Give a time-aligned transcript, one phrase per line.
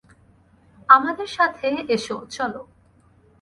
[0.89, 2.61] আমাদের সাথে এসো, চলো।